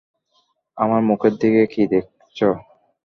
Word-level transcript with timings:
আমার 0.77 1.01
মুখের 1.09 1.33
দিকে 1.41 1.63
কী 1.73 1.83
দেখছ? 1.91 2.39